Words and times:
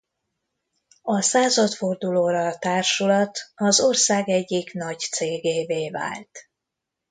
A 1.01 1.21
századfordulóra 1.21 2.45
a 2.47 2.57
társulat 2.57 3.39
az 3.55 3.79
ország 3.79 4.29
egyik 4.29 4.73
nagy 4.73 4.99
cégévé 4.99 5.89
vált. 5.89 6.49